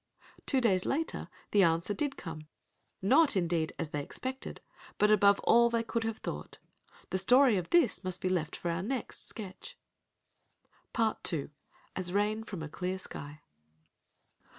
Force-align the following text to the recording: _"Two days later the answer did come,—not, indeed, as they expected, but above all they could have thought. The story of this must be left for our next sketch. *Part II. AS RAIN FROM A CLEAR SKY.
_"Two 0.47 0.59
days 0.59 0.83
later 0.83 1.29
the 1.51 1.61
answer 1.61 1.93
did 1.93 2.17
come,—not, 2.17 3.37
indeed, 3.37 3.71
as 3.77 3.89
they 3.89 4.01
expected, 4.01 4.59
but 4.97 5.11
above 5.11 5.39
all 5.41 5.69
they 5.69 5.83
could 5.83 6.03
have 6.05 6.17
thought. 6.17 6.57
The 7.11 7.19
story 7.19 7.55
of 7.55 7.69
this 7.69 8.03
must 8.03 8.19
be 8.19 8.27
left 8.27 8.55
for 8.55 8.71
our 8.71 8.81
next 8.81 9.27
sketch. 9.29 9.77
*Part 10.91 11.31
II. 11.31 11.49
AS 11.95 12.11
RAIN 12.11 12.43
FROM 12.43 12.63
A 12.63 12.67
CLEAR 12.69 12.97
SKY. 12.97 13.41